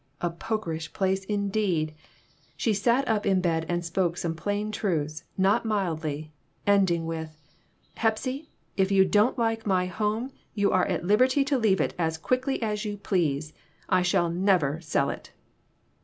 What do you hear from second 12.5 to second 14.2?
as you please. I